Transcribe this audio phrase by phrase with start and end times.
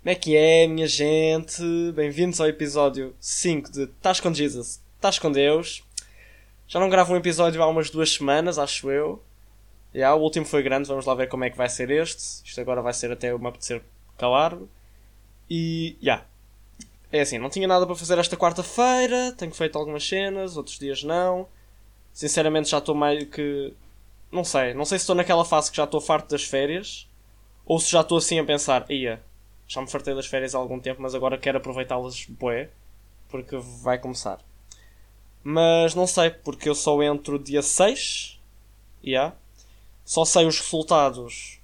[0.00, 1.62] Como é que é, minha gente?
[1.94, 5.84] Bem-vindos ao episódio 5 de Tás com Jesus, Tás com Deus.
[6.66, 9.22] Já não gravo um episódio há umas duas semanas, acho eu.
[9.94, 12.42] Yeah, o último foi grande, vamos lá ver como é que vai ser este.
[12.46, 13.82] Isto agora vai ser até uma apetecer
[14.16, 14.66] calar-me.
[15.50, 16.24] E, já.
[17.12, 21.04] É assim, não tinha nada para fazer esta quarta-feira, tenho feito algumas cenas, outros dias
[21.04, 21.46] não.
[22.14, 23.74] Sinceramente já estou meio que...
[24.32, 27.06] Não sei, não sei se estou naquela fase que já estou farto das férias.
[27.66, 29.22] Ou se já estou assim a pensar, ia,
[29.70, 32.70] já me fartei das férias há algum tempo, mas agora quero aproveitá-las bué,
[33.28, 34.40] porque vai começar.
[35.44, 38.40] Mas não sei, porque eu só entro dia 6,
[39.04, 39.36] yeah.
[40.04, 41.60] só sei os resultados,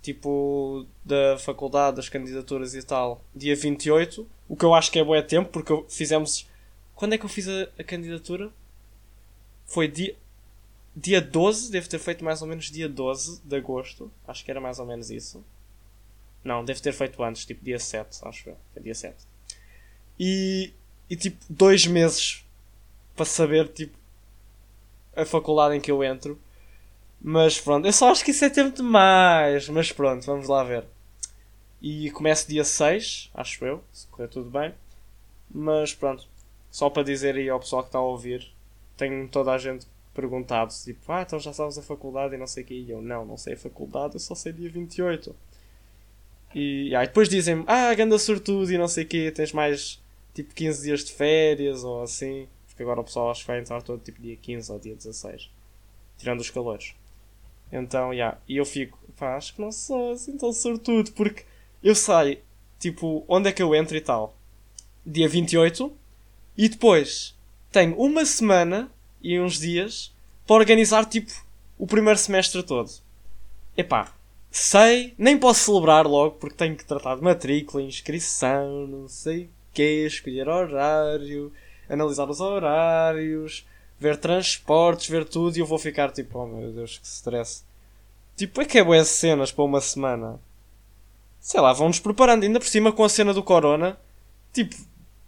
[0.00, 5.04] tipo, da faculdade, das candidaturas e tal, dia 28, o que eu acho que é
[5.04, 6.48] bué tempo, porque fizemos...
[6.94, 8.50] Quando é que eu fiz a, a candidatura?
[9.66, 10.16] Foi dia,
[10.96, 14.10] dia 12, devo ter feito mais ou menos dia 12 de agosto.
[14.26, 15.44] Acho que era mais ou menos isso.
[16.44, 18.56] Não, deve ter feito antes, tipo dia 7, acho eu.
[18.72, 19.16] Foi dia 7.
[20.20, 20.72] E,
[21.08, 22.44] e tipo, dois meses
[23.16, 23.96] para saber, tipo,
[25.16, 26.38] a faculdade em que eu entro.
[27.20, 29.68] Mas pronto, eu só acho que isso é tempo demais.
[29.68, 30.84] Mas pronto, vamos lá ver.
[31.80, 34.74] E começo dia 6, acho eu, se correr tudo bem.
[35.50, 36.26] Mas pronto,
[36.70, 38.52] só para dizer aí ao pessoal que está a ouvir,
[38.96, 42.62] tenho toda a gente perguntado, tipo, ah, então já sabes a faculdade e não sei
[42.62, 42.74] o que.
[42.74, 45.34] E eu, não, não sei a faculdade, eu só sei dia 28.
[46.54, 50.00] E depois dizem-me, ah, ganda sortudo e não sei o que, tens mais
[50.32, 52.46] tipo 15 dias de férias ou assim.
[52.68, 55.50] Porque agora o pessoal acho que vai entrar todo tipo dia 15 ou dia 16.
[56.18, 56.94] Tirando os calores.
[57.72, 58.14] Então, já.
[58.14, 58.38] Yeah.
[58.48, 61.12] E eu fico, pá, acho que não sou assim tão sortudo.
[61.12, 61.44] Porque
[61.82, 62.42] eu sei,
[62.78, 64.36] tipo, onde é que eu entro e tal.
[65.04, 65.92] Dia 28.
[66.56, 67.36] E depois
[67.70, 68.90] tenho uma semana
[69.22, 70.14] e uns dias
[70.46, 71.32] para organizar, tipo,
[71.78, 72.90] o primeiro semestre todo.
[73.76, 74.12] Epá,
[74.56, 79.50] sei, nem posso celebrar logo porque tenho que tratar de matrícula, inscrição, não sei o
[79.72, 81.52] quê, escolher horário,
[81.88, 83.66] analisar os horários,
[83.98, 87.64] ver transportes, ver tudo e eu vou ficar tipo, oh meu Deus, que stress.
[88.36, 90.40] Tipo, é que é boas cenas para uma semana.
[91.40, 93.98] Sei lá, vão-nos preparando, ainda por cima com a cena do Corona.
[94.52, 94.76] Tipo,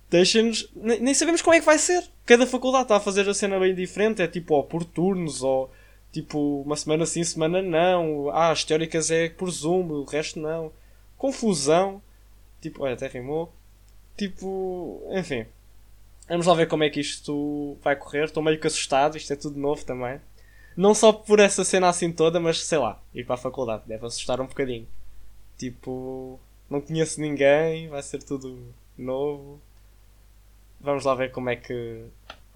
[0.09, 0.71] deixem-nos.
[0.75, 2.05] Nem sabemos como é que vai ser.
[2.25, 5.71] Cada faculdade está a fazer a cena bem diferente, é tipo, ó, por turnos, ou
[6.17, 8.31] Tipo, uma semana sim, semana não.
[8.31, 10.73] Ah, as teóricas é por Zoom, o resto não.
[11.19, 12.01] Confusão.
[12.59, 13.53] Tipo, olha, até rimou.
[14.17, 15.45] Tipo, enfim.
[16.27, 18.25] Vamos lá ver como é que isto vai correr.
[18.25, 20.19] Estou meio que assustado, isto é tudo novo também.
[20.75, 23.83] Não só por essa cena assim toda, mas sei lá, ir para a faculdade.
[23.87, 24.89] Deve assustar um bocadinho.
[25.59, 26.41] Tipo,
[26.71, 29.61] não conheço ninguém, vai ser tudo novo.
[30.81, 32.07] Vamos lá ver como é que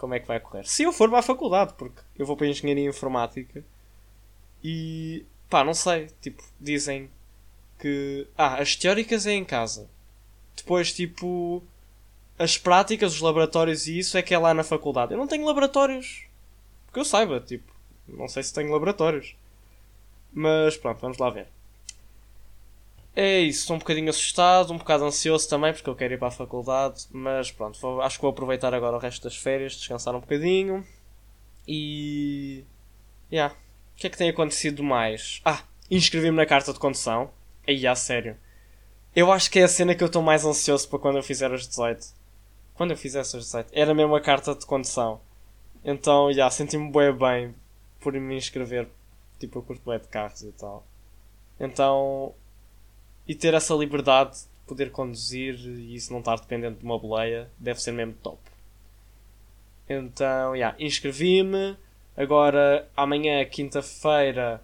[0.01, 0.67] como é que vai correr.
[0.67, 3.63] Se eu for para a faculdade, porque eu vou para a Engenharia Informática
[4.65, 7.11] e pá, não sei, tipo, dizem
[7.79, 9.91] que ah, as teóricas é em casa.
[10.57, 11.63] Depois, tipo,
[12.39, 15.13] as práticas, os laboratórios e isso é que é lá na faculdade.
[15.13, 16.25] Eu não tenho laboratórios.
[16.93, 17.71] Que eu saiba, tipo,
[18.09, 19.37] não sei se tenho laboratórios.
[20.33, 21.47] Mas pronto, vamos lá ver.
[23.15, 26.29] É isso, estou um bocadinho assustado, um bocado ansioso também, porque eu quero ir para
[26.29, 30.15] a faculdade, mas pronto, vou, acho que vou aproveitar agora o resto das férias, descansar
[30.15, 30.87] um bocadinho.
[31.67, 32.65] E.
[33.31, 33.55] Yeah.
[33.55, 35.41] O que é que tem acontecido mais?
[35.45, 37.31] Ah, inscrevi-me na carta de condução.
[37.67, 38.37] Aí, a sério.
[39.15, 41.53] Eu acho que é a cena que eu estou mais ansioso para quando eu fizer
[41.53, 42.07] os 18.
[42.75, 43.69] Quando eu fizesse os 18.
[43.73, 45.21] Era mesmo a carta de condução.
[45.85, 47.55] Então, já, yeah, senti-me bem bem
[48.01, 48.89] por me inscrever.
[49.39, 50.87] Tipo, eu curto de carros e tal.
[51.59, 52.35] Então,
[53.31, 57.49] e ter essa liberdade de poder conduzir e isso não estar dependente de uma boleia
[57.57, 58.41] deve ser mesmo top.
[59.89, 61.77] Então, yeah, inscrevi-me.
[62.17, 64.61] Agora, amanhã, quinta-feira,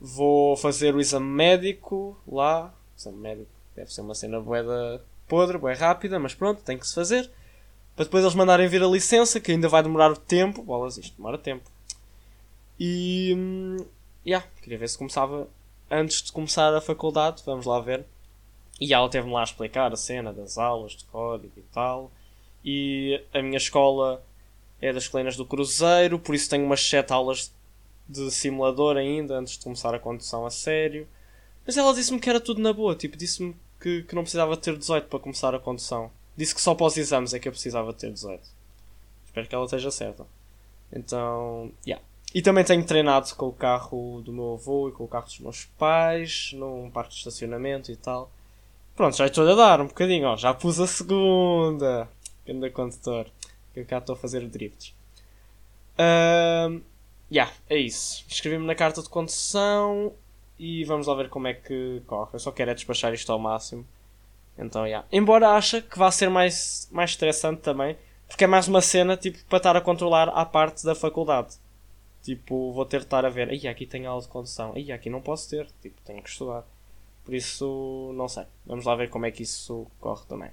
[0.00, 2.72] vou fazer o exame médico lá.
[2.94, 6.86] O exame médico deve ser uma cena boeda podre, boé rápida, mas pronto, tem que
[6.86, 7.28] se fazer.
[7.96, 10.62] Para depois eles mandarem vir a licença, que ainda vai demorar tempo.
[10.62, 11.68] Bolas, isto demora tempo.
[12.78, 13.34] E.
[13.36, 13.84] Hum,
[14.24, 15.48] yeah, queria ver se começava
[15.90, 18.04] antes de começar a faculdade, vamos lá ver.
[18.80, 22.10] E ela teve-me lá a explicar a cena das aulas de código e tal.
[22.64, 24.24] E a minha escola
[24.80, 27.52] é das colinas do Cruzeiro, por isso tenho umas 7 aulas
[28.08, 31.06] de simulador ainda antes de começar a condução a sério.
[31.66, 34.76] Mas ela disse-me que era tudo na boa, tipo, disse-me que, que não precisava ter
[34.76, 36.10] 18 para começar a condução.
[36.36, 38.42] Disse que só para os exames é que eu precisava ter 18.
[39.24, 40.26] Espero que ela esteja certa.
[40.92, 42.04] Então, yeah.
[42.34, 45.38] E também tenho treinado com o carro do meu avô e com o carro dos
[45.38, 48.28] meus pais, num parque de estacionamento e tal.
[48.96, 50.36] Pronto, já estou a dar um bocadinho, ó.
[50.36, 52.08] Já pus a segunda.
[52.44, 53.26] Grande condutor.
[53.72, 54.92] Que eu cá estou a fazer drifts.
[55.96, 56.80] Um,
[57.30, 58.24] yeah, é isso.
[58.28, 60.12] Escrevi-me na carta de condução
[60.58, 62.30] e vamos lá ver como é que corre.
[62.32, 63.86] Eu só quero é despachar isto ao máximo.
[64.58, 65.06] Então, yeah.
[65.12, 67.96] Embora acha que vai ser mais, mais estressante também,
[68.26, 71.62] porque é mais uma cena tipo para estar a controlar à parte da faculdade.
[72.24, 75.10] Tipo, vou ter de estar a ver, aí aqui tem aula de condução, aí aqui
[75.10, 76.64] não posso ter, tipo, tenho que estudar.
[77.22, 78.44] Por isso, não sei.
[78.64, 80.50] Vamos lá ver como é que isso corre também.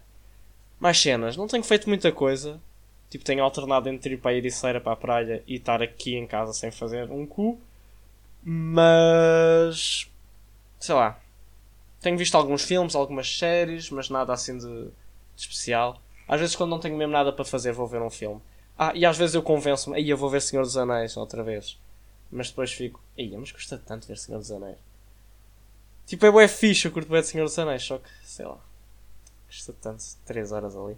[0.77, 2.61] Mais cenas, não tenho feito muita coisa.
[3.09, 6.27] Tipo, tenho alternado entre ir para a Ericeira para a praia e estar aqui em
[6.27, 7.57] casa sem fazer um cu.
[8.43, 10.11] Mas.
[10.77, 11.21] Sei lá.
[12.01, 14.91] Tenho visto alguns filmes, algumas séries, mas nada assim de, de
[15.37, 16.01] especial.
[16.27, 18.41] Às vezes, quando não tenho mesmo nada para fazer, vou ver um filme.
[18.83, 21.77] Ah, e às vezes eu convenço-me, aí eu vou ver Senhor dos Anéis outra vez.
[22.31, 24.79] Mas depois fico, aí, mas custa tanto ver Senhor dos Anéis.
[26.07, 28.57] Tipo, é bué fixe, eu curto bem de Senhor dos Anéis, só que, sei lá,
[29.45, 30.97] custa tanto, 3 horas ali.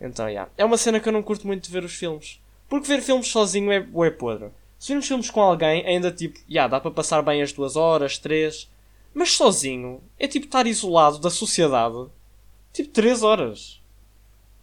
[0.00, 0.30] Então, já.
[0.30, 0.52] Yeah.
[0.56, 2.40] É uma cena que eu não curto muito de ver os filmes.
[2.68, 4.50] Porque ver filmes sozinho é bué podre.
[4.78, 7.74] Se virmos filmes com alguém, ainda tipo, já, yeah, dá para passar bem as duas
[7.74, 8.70] horas, três.
[9.12, 12.06] Mas sozinho, é tipo estar isolado da sociedade.
[12.72, 13.79] Tipo, 3 horas.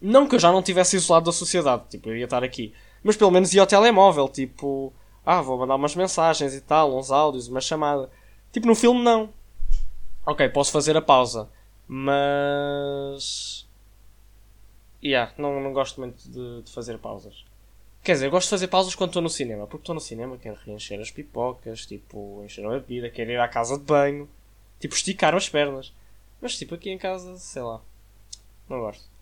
[0.02, 2.74] Não que eu já não tivesse isolado da sociedade, tipo, eu ia estar aqui.
[3.04, 4.94] Mas pelo menos ia ao telemóvel, tipo,
[5.26, 8.10] ah, vou mandar umas mensagens e tal, uns áudios, uma chamada.
[8.52, 9.30] Tipo, no filme não.
[10.26, 11.50] Ok, posso fazer a pausa.
[11.88, 13.68] Mas.
[15.04, 17.46] Yeah, não, não gosto muito de, de fazer pausas.
[18.04, 20.38] Quer dizer, eu gosto de fazer pausas quando estou no cinema, porque estou no cinema,
[20.38, 24.30] quero reencher as pipocas, tipo, encher a bebida, quero ir à casa de banho,
[24.80, 25.94] tipo, esticar as pernas.
[26.42, 27.82] Mas, tipo, aqui em casa, sei lá,
[28.70, 29.17] não gosto.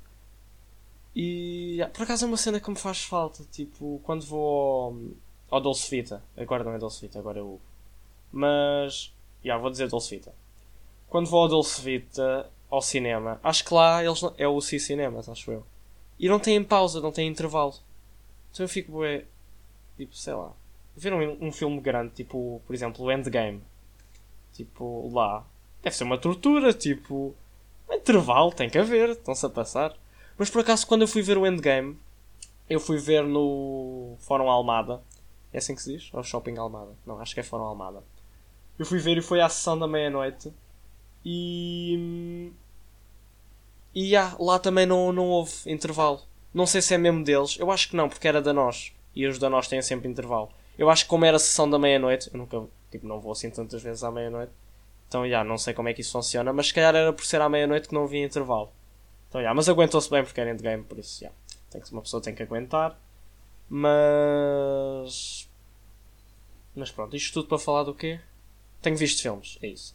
[1.16, 4.94] E por acaso é uma cena que me faz falta, tipo, quando vou
[5.50, 7.58] ao, ao Dolce Vita, agora não é Dolce Vita, agora é o.
[8.32, 10.34] Mas, já, yeah, vou dizer Dolce Vita.
[11.08, 14.78] Quando vou ao Dolce Vita, ao cinema, acho que lá eles não, é o C
[14.78, 15.66] Cinemas, acho eu.
[16.20, 17.74] E não tem pausa, não tem intervalo.
[18.52, 19.26] Então eu fico, bué,
[19.96, 20.52] tipo, sei lá,
[20.96, 23.62] ver um, um filme grande, tipo, por exemplo, Endgame.
[24.54, 25.46] Tipo, lá,
[25.82, 27.34] deve ser uma tortura, tipo,
[27.90, 29.96] intervalo, tem que haver, estão-se a passar.
[30.38, 31.98] Mas por acaso, quando eu fui ver o Endgame,
[32.70, 35.02] eu fui ver no Fórum Almada.
[35.54, 36.10] É assim que se diz?
[36.14, 36.92] Ou Shopping Almada?
[37.06, 38.04] Não, acho que é Fórum Almada.
[38.78, 40.52] Eu fui ver e foi à sessão da meia-noite.
[41.24, 42.52] E.
[43.94, 46.22] E lá também não, não houve intervalo.
[46.54, 47.58] Não sei se é mesmo deles.
[47.58, 48.94] Eu acho que não, porque era da nós.
[49.16, 50.50] E os da nós têm sempre intervalo.
[50.78, 53.50] Eu acho que como era a sessão da meia-noite, eu nunca tipo, não vou assim
[53.50, 54.52] tantas vezes à meia-noite.
[55.08, 57.26] Então já, yeah, não sei como é que isso funciona, mas se calhar era por
[57.26, 58.70] ser à meia-noite que não havia intervalo.
[59.36, 61.38] Então, yeah, mas aguentou-se bem porque era endgame, por isso, yeah,
[61.70, 62.98] tem que, uma pessoa tem que aguentar.
[63.70, 65.50] Mas.
[66.74, 68.22] Mas pronto, isto tudo para falar do quê?
[68.82, 69.94] Tenho visto filmes, é isso.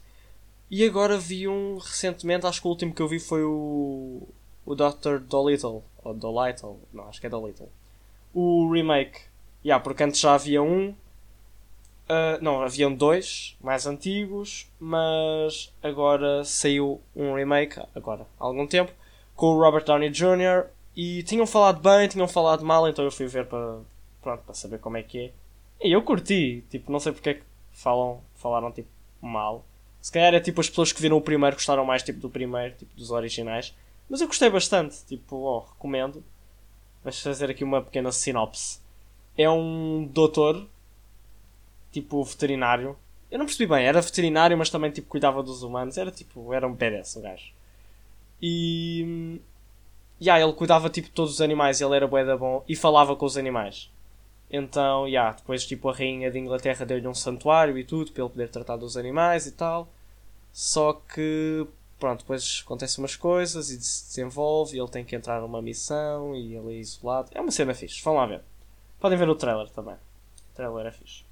[0.71, 4.29] E agora vi um recentemente, acho que o último que eu vi foi o.
[4.67, 5.21] O Dr.
[5.21, 5.83] Dolittle.
[6.05, 7.71] Ou Dolittle, não, acho que é Dolittle.
[8.35, 9.21] O remake.
[9.65, 10.91] Yeah, porque antes já havia um.
[10.91, 18.93] Uh, não, haviam dois mais antigos, mas agora saiu um remake, agora há algum tempo,
[19.41, 20.67] com o Robert Downey Jr.
[20.95, 23.79] E tinham falado bem, tinham falado mal, então eu fui ver para,
[24.21, 25.33] para saber como é que é.
[25.83, 27.43] E eu curti, tipo, não sei porque é que
[27.73, 29.65] falam, falaram tipo mal.
[30.03, 32.75] Se calhar é tipo as pessoas que viram o primeiro gostaram mais tipo do primeiro,
[32.75, 33.75] tipo dos originais.
[34.11, 36.23] Mas eu gostei bastante, tipo, oh, recomendo.
[37.03, 38.79] Vamos fazer aqui uma pequena sinopse.
[39.39, 40.67] É um doutor,
[41.91, 42.95] tipo veterinário.
[43.31, 45.97] Eu não percebi bem, era veterinário, mas também tipo cuidava dos humanos.
[45.97, 47.59] Era tipo, era um BDS o gajo.
[48.43, 49.41] E.
[50.21, 53.17] Yeah, ele cuidava tipo de todos os animais, ele era bué da bom e falava
[53.17, 53.91] com os animais.
[54.51, 58.31] Então, yeah, depois tipo a rainha de Inglaterra deu-lhe um santuário e tudo para ele
[58.31, 59.89] poder tratar dos animais e tal.
[60.53, 61.67] Só que,
[61.99, 66.35] pronto, depois acontecem umas coisas e se desenvolve e ele tem que entrar numa missão
[66.35, 67.31] e ele é isolado.
[67.33, 68.43] É uma cena fixe, vão lá ver.
[68.99, 69.95] Podem ver o trailer também.
[69.95, 71.25] O trailer é fixe.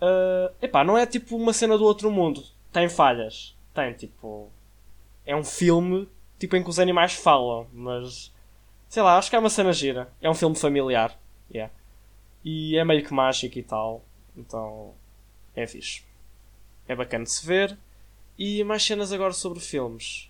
[0.00, 2.42] Uh, epá, não é tipo uma cena do outro mundo.
[2.72, 3.56] Tem falhas.
[3.74, 4.50] Tem tipo
[5.30, 6.08] é um filme
[6.38, 8.32] tipo em que os animais falam, mas
[8.88, 10.12] sei lá, acho que é uma cena gira.
[10.20, 11.16] É um filme familiar,
[11.52, 11.72] yeah.
[12.44, 14.02] E é meio que mágico e tal,
[14.36, 14.92] então
[15.54, 16.02] é fixe.
[16.88, 17.78] É bacana de se ver.
[18.36, 20.28] E mais cenas agora sobre filmes.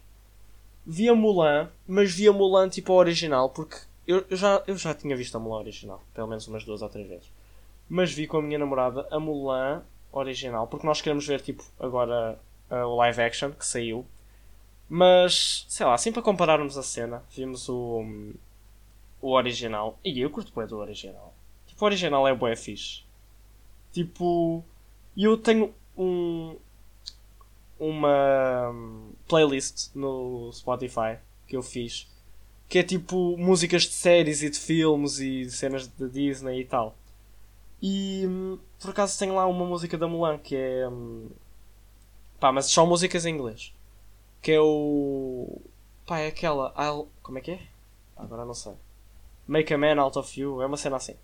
[0.85, 3.77] Vi a Mulan, mas vi a Mulan tipo a original, porque
[4.07, 6.89] eu, eu, já, eu já tinha visto a Mulan original, pelo menos umas duas ou
[6.89, 7.33] três vezes.
[7.89, 12.39] Mas vi com a minha namorada a Mulan original, porque nós queremos ver tipo agora
[12.69, 14.05] o live action que saiu
[14.93, 18.05] mas, sei lá, assim para compararmos a cena, vimos o,
[19.23, 19.97] o original.
[20.05, 21.33] E eu curto bem do original.
[21.69, 23.05] Tipo, o original é bué fixe.
[23.93, 24.65] Tipo,
[25.17, 26.57] eu tenho um,
[27.79, 28.75] uma
[29.29, 32.09] playlist no Spotify que eu fiz
[32.69, 36.65] que é tipo músicas de séries e de filmes e de cenas da Disney e
[36.65, 36.97] tal.
[37.83, 38.25] E
[38.81, 40.89] por acaso tenho lá uma música da Mulan que é.
[42.41, 43.73] Pá, mas são músicas em inglês
[44.43, 45.61] que é o
[46.11, 46.75] Pá, é aquela.
[46.77, 47.09] I'll...
[47.23, 47.61] Como é que é?
[48.17, 48.73] Agora não sei.
[49.47, 50.61] Make a Man Out of You.
[50.61, 51.15] É uma cena assim.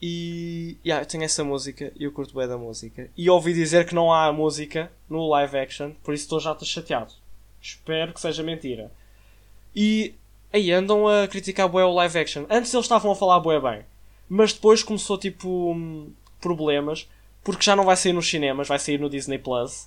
[0.00, 0.78] E.
[0.82, 3.10] Yeah, eu tenho essa música e eu curto bem da música.
[3.14, 7.12] E ouvi dizer que não há música no live action, por isso estou já chateado.
[7.60, 8.90] Espero que seja mentira.
[9.76, 10.14] E.
[10.50, 12.46] Aí andam a criticar bué o live action.
[12.48, 13.84] Antes eles estavam a falar bué bem.
[14.26, 15.72] Mas depois começou tipo.
[15.72, 16.10] hum,
[16.40, 17.06] problemas.
[17.44, 19.86] Porque já não vai sair nos cinemas, vai sair no Disney Plus.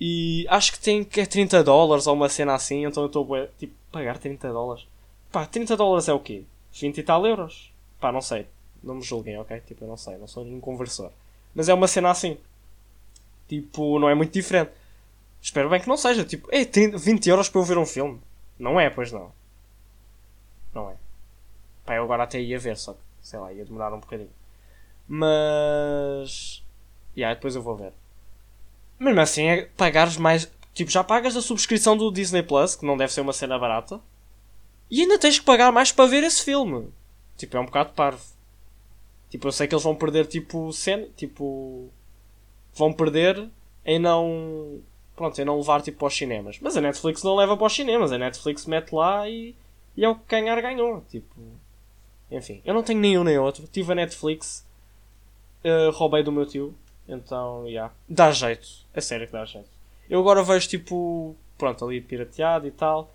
[0.00, 3.28] E acho que tem que é 30 dólares ou uma cena assim, então eu estou
[3.58, 4.86] tipo, pagar 30 dólares.
[5.30, 6.44] Pá, 30 dólares é o quê?
[6.72, 7.70] 20 e tal euros?
[8.00, 8.46] Pá, não sei.
[8.82, 9.60] Não me julguem, ok?
[9.60, 11.12] Tipo, eu não sei, não sou nenhum conversor.
[11.54, 12.38] Mas é uma cena assim.
[13.46, 14.70] Tipo, não é muito diferente.
[15.42, 16.24] Espero bem que não seja.
[16.24, 18.18] Tipo, é 30, 20 euros para eu ver um filme.
[18.58, 19.30] Não é, pois não.
[20.74, 20.94] Não é.
[21.84, 24.30] Pá, eu agora até ia ver, só que, sei lá, ia demorar um bocadinho.
[25.06, 26.62] Mas.
[27.14, 27.92] E yeah, depois eu vou ver.
[29.00, 30.52] Mesmo assim, é pagares mais.
[30.74, 33.98] Tipo, já pagas a subscrição do Disney Plus, que não deve ser uma cena barata.
[34.90, 36.92] E ainda tens que pagar mais para ver esse filme.
[37.36, 38.22] Tipo, é um bocado parvo.
[39.30, 41.06] Tipo, eu sei que eles vão perder, tipo, cena.
[41.16, 41.88] Tipo.
[42.74, 43.48] Vão perder
[43.86, 44.82] em não.
[45.16, 46.58] Pronto, em não levar, tipo, para os cinemas.
[46.60, 48.12] Mas a Netflix não leva para os cinemas.
[48.12, 49.56] A Netflix mete lá e.
[49.96, 51.00] E é o que ganhar, ganhou.
[51.08, 51.40] Tipo.
[52.30, 53.66] Enfim, eu não tenho nenhum nem outro.
[53.66, 54.66] Tive a Netflix.
[55.64, 56.74] eh, roubei do meu tio.
[57.10, 57.70] Então, já.
[57.70, 57.94] Yeah.
[58.08, 58.66] Dá jeito.
[58.94, 59.68] É sério que dá jeito.
[60.08, 61.36] Eu agora vejo tipo.
[61.58, 63.12] Pronto, ali pirateado e tal.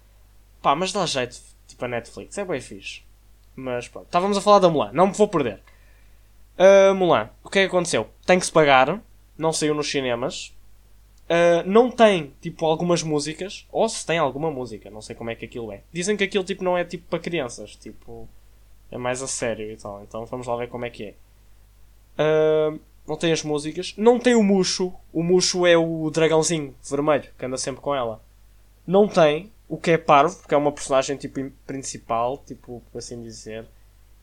[0.62, 1.38] Pá, mas dá jeito.
[1.68, 2.38] Tipo a Netflix.
[2.38, 3.02] É bem fixe.
[3.56, 4.06] Mas pronto.
[4.06, 4.92] Estávamos a falar da Mulan.
[4.92, 5.62] Não me vou perder.
[6.58, 7.30] Uh, Mulan.
[7.44, 8.10] O que é que aconteceu?
[8.26, 9.02] Tem que se pagar.
[9.38, 10.54] Não saiu nos cinemas.
[11.28, 13.66] Uh, não tem, tipo, algumas músicas.
[13.72, 14.90] Ou se tem alguma música.
[14.90, 15.82] Não sei como é que aquilo é.
[15.92, 17.76] Dizem que aquilo, tipo, não é, tipo, para crianças.
[17.76, 18.30] Tipo...
[18.92, 20.04] É mais a sério e tal.
[20.04, 21.16] Então vamos lá ver como é que é.
[22.18, 23.94] Uh, não tem as músicas.
[23.98, 24.94] Não tem o Mushu.
[25.14, 28.22] O Mushu é o dragãozinho vermelho que anda sempre com ela.
[28.86, 29.52] Não tem.
[29.68, 33.66] O que é parvo, porque é uma personagem tipo principal, tipo, por assim dizer.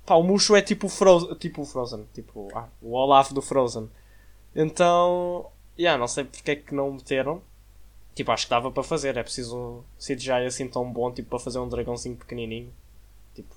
[0.07, 1.35] Pá, o Mushu é tipo o Frozen.
[1.35, 2.07] Tipo o Frozen.
[2.13, 3.89] Tipo, ah, o Olaf do Frozen.
[4.55, 5.51] Então.
[5.79, 7.43] Yeah, não sei porque é que não meteram.
[8.15, 9.17] Tipo, acho que dava para fazer.
[9.17, 12.73] É preciso CGI assim tão bom tipo, para fazer um dragãozinho pequenininho.
[13.35, 13.55] Tipo,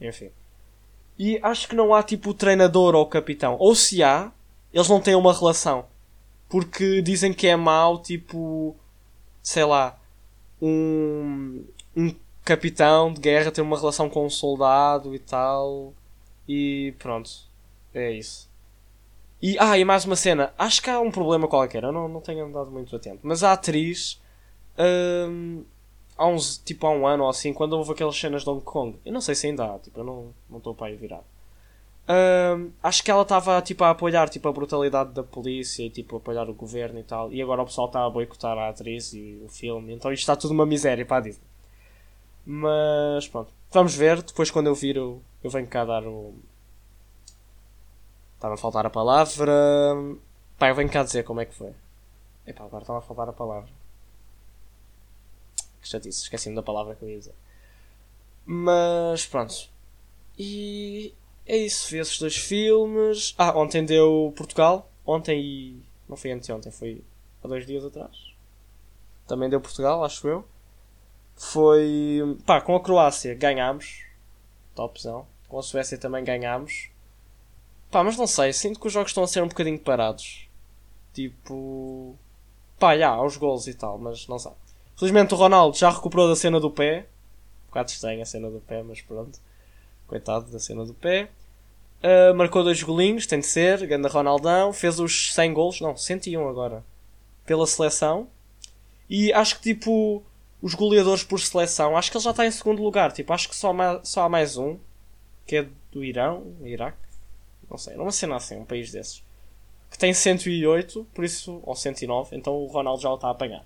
[0.00, 0.30] enfim.
[1.18, 3.56] E acho que não há tipo o treinador ou o capitão.
[3.58, 4.32] Ou se há,
[4.78, 5.86] eles não têm uma relação.
[6.48, 8.76] Porque dizem que é mau, tipo,
[9.42, 9.98] sei lá,
[10.62, 11.64] um,
[11.96, 15.92] um capitão de guerra ter uma relação com um soldado e tal.
[16.48, 17.30] E pronto,
[17.92, 18.48] é isso.
[19.42, 20.52] E, ah, e mais uma cena.
[20.56, 21.84] Acho que há um problema qualquer.
[21.84, 23.20] Eu não, não tenho andado muito atento.
[23.22, 24.20] Mas a atriz,
[25.28, 25.64] hum,
[26.16, 28.98] há uns, tipo há um ano ou assim, quando houve aquelas cenas de Hong Kong,
[29.04, 31.22] eu não sei se ainda há, tipo, eu não não estou para aí virar.
[32.82, 36.18] Acho que ela estava tipo, a apoiar tipo, a brutalidade da polícia e tipo, a
[36.18, 37.30] apoiar o governo e tal.
[37.32, 39.92] E agora o pessoal está a boicotar a atriz e o filme.
[39.92, 41.46] Então isto está tudo uma miséria para a Disney.
[42.46, 44.22] Mas pronto, vamos ver.
[44.22, 46.34] Depois quando eu vir eu, eu venho cá dar o.
[48.36, 49.52] Estava a faltar a palavra.
[50.58, 51.74] Pá, eu venho cá dizer como é que foi.
[52.46, 53.68] Epá, agora estava a faltar a palavra.
[55.82, 57.34] Que chatice, esqueci-me da palavra que eu ia dizer.
[58.46, 59.68] Mas pronto.
[60.38, 61.12] E
[61.48, 63.34] é isso, vi esses dois filmes.
[63.38, 64.90] Ah, ontem deu Portugal.
[65.04, 65.82] Ontem e.
[66.06, 67.02] Não foi anteontem, foi
[67.42, 68.34] há dois dias atrás.
[69.26, 70.44] Também deu Portugal, acho eu.
[71.34, 72.36] Foi.
[72.44, 74.04] Pá, com a Croácia ganhámos.
[74.74, 75.26] Topzão.
[75.48, 76.90] Com a Suécia também ganhámos.
[77.90, 80.46] Pá, mas não sei, sinto que os jogos estão a ser um bocadinho parados.
[81.14, 82.14] Tipo.
[82.78, 84.52] Pá, já, aos gols e tal, mas não sei.
[84.96, 87.06] Felizmente o Ronaldo já recuperou da cena do pé.
[87.64, 89.38] Um bocado estranha a cena do pé, mas pronto.
[90.06, 91.30] Coitado da cena do pé.
[92.02, 93.86] Uh, marcou dois golinhos, tem de ser.
[93.86, 94.72] Ganda Ronaldão.
[94.72, 95.80] Fez os 100 golos.
[95.80, 96.84] Não, 101 agora.
[97.44, 98.28] Pela seleção.
[99.08, 100.22] E acho que tipo.
[100.60, 101.96] Os goleadores por seleção.
[101.96, 103.12] Acho que ele já está em segundo lugar.
[103.12, 104.78] Tipo, acho que só, só há mais um.
[105.46, 106.56] Que é do Irão.
[106.62, 106.98] Iraque.
[107.70, 107.94] Não sei.
[107.94, 108.56] Não uma cena assim.
[108.56, 109.22] Um país desses.
[109.90, 111.06] Que tem 108.
[111.14, 111.60] Por isso.
[111.64, 112.36] Ou 109.
[112.36, 113.64] Então o Ronaldo já o está a apanhar.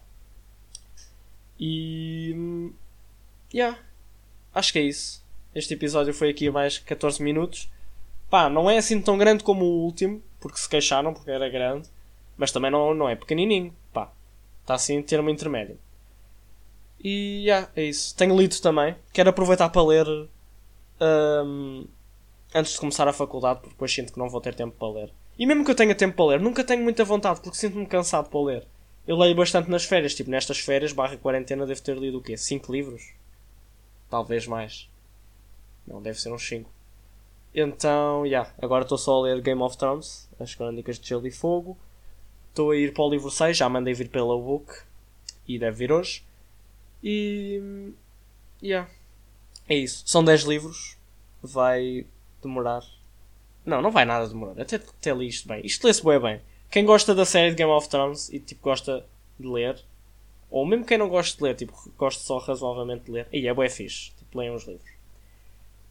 [1.58, 2.34] E.
[2.36, 2.72] hum,
[3.52, 3.78] Yeah.
[4.54, 5.22] Acho que é isso.
[5.54, 7.70] Este episódio foi aqui mais 14 minutos.
[8.32, 11.86] Pá, não é assim tão grande como o último, porque se queixaram, porque era grande.
[12.34, 13.76] Mas também não, não é pequenininho.
[13.92, 14.10] Pá,
[14.62, 15.78] está assim em termo intermédio.
[16.98, 18.16] E yeah, é isso.
[18.16, 18.96] Tenho lido também.
[19.12, 20.06] Quero aproveitar para ler
[21.44, 21.86] hum,
[22.54, 25.12] antes de começar a faculdade, porque depois sinto que não vou ter tempo para ler.
[25.38, 28.30] E mesmo que eu tenha tempo para ler, nunca tenho muita vontade, porque sinto-me cansado
[28.30, 28.66] para ler.
[29.06, 32.38] Eu leio bastante nas férias, tipo nestas férias, barra quarentena, devo ter lido o quê?
[32.38, 33.12] 5 livros?
[34.08, 34.88] Talvez mais.
[35.86, 36.70] Não, deve ser uns 5.
[37.54, 41.30] Então, yeah, agora estou só a ler Game of Thrones, as Crónicas de Gelo e
[41.30, 41.76] Fogo.
[42.48, 44.72] Estou a ir para o livro 6, já mandei vir pela book
[45.46, 46.24] e deve vir hoje.
[47.02, 47.92] E
[48.62, 48.88] yeah.
[49.68, 50.02] É isso.
[50.06, 50.96] São 10 livros.
[51.42, 52.06] Vai
[52.42, 52.82] demorar.
[53.64, 54.60] Não, não vai nada demorar.
[54.60, 55.64] Até, até li isto bem.
[55.64, 56.40] Isto lê-se bem bem.
[56.70, 59.04] Quem gosta da série de Game of Thrones e tipo gosta
[59.38, 59.82] de ler,
[60.50, 63.54] ou mesmo quem não gosta de ler, tipo, gosta só razoavelmente de ler, e é
[63.54, 64.12] bem fixe.
[64.18, 64.90] Tipo, leiam os livros.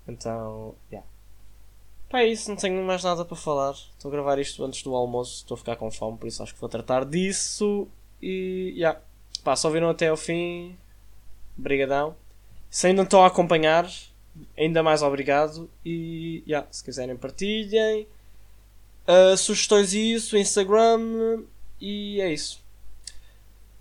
[0.07, 1.07] Então, yeah.
[2.11, 3.71] Pá, é isso, não tenho mais nada para falar.
[3.71, 6.53] Estou a gravar isto antes do almoço, estou a ficar com fome, por isso acho
[6.53, 7.87] que vou tratar disso.
[8.21, 8.99] E, yeah.
[9.45, 10.75] Pá, só viram até ao fim.
[11.55, 12.13] Brigadão.
[12.69, 13.89] Se ainda estão a acompanhar,
[14.57, 15.69] ainda mais obrigado.
[15.85, 18.05] E, yeah, se quiserem partilhem.
[19.07, 21.43] Uh, sugestões isso, Instagram.
[21.79, 22.61] E é isso.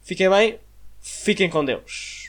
[0.02, 0.60] Fiquem bem.
[1.00, 2.19] Fiquem com Deus.